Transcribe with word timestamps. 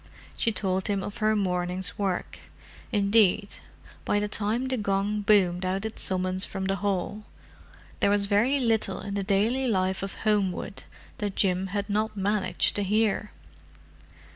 She 0.35 0.51
told 0.51 0.87
him 0.87 1.03
of 1.03 1.17
her 1.17 1.35
morning's 1.35 1.95
work—indeed, 1.99 3.57
by 4.03 4.17
the 4.17 4.27
time 4.27 4.67
the 4.67 4.75
gong 4.75 5.21
boomed 5.21 5.63
out 5.63 5.85
its 5.85 6.01
summons 6.01 6.43
from 6.43 6.65
the 6.65 6.77
hall, 6.77 7.23
there 7.99 8.09
was 8.09 8.25
very 8.25 8.59
little 8.59 8.99
in 9.01 9.13
the 9.13 9.21
daily 9.21 9.67
life 9.67 10.01
of 10.01 10.15
Homewood 10.23 10.85
that 11.19 11.35
Jim 11.35 11.67
had 11.67 11.87
not 11.87 12.17
managed 12.17 12.75
to 12.77 12.83
hear. 12.83 13.29